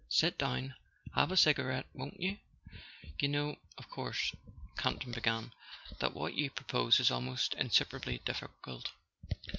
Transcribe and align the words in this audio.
"Sit 0.09 0.35
down—have 0.39 1.31
a 1.31 1.37
cigarette, 1.37 1.85
won't 1.93 2.19
you 2.19 2.39
?—You 3.19 3.27
know, 3.27 3.57
of 3.77 3.87
course," 3.87 4.33
Campton 4.75 5.11
began, 5.11 5.53
"that 5.99 6.15
what 6.15 6.33
you 6.33 6.49
propose 6.49 6.99
is 6.99 7.11
almost 7.11 7.53
insuperably 7.53 8.17
difficult?" 8.25 8.89